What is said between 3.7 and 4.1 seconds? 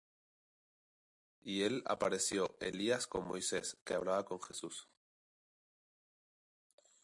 que